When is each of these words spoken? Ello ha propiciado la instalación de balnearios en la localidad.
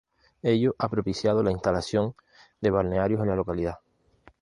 Ello 0.41 0.73
ha 0.79 0.89
propiciado 0.89 1.43
la 1.43 1.51
instalación 1.51 2.15
de 2.59 2.71
balnearios 2.71 3.21
en 3.21 3.27
la 3.27 3.35
localidad. 3.35 3.75